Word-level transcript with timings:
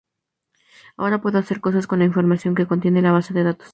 Ahora 0.97 1.21
puedo 1.21 1.37
hacer 1.37 1.61
cosas 1.61 1.85
con 1.85 1.99
la 1.99 2.05
información 2.05 2.55
que 2.55 2.65
contiene 2.65 3.03
la 3.03 3.11
base 3.11 3.35
de 3.35 3.43
datos. 3.43 3.69